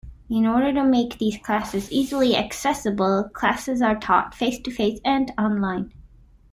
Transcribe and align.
In 0.31 0.47
order 0.47 0.73
to 0.73 0.83
make 0.83 1.19
these 1.19 1.37
classes 1.37 1.91
easily 1.91 2.35
accessible, 2.35 3.29
classes 3.31 3.83
are 3.83 3.99
taught 3.99 4.33
face-to-face 4.33 4.99
and 5.05 5.31
online. 5.37 5.93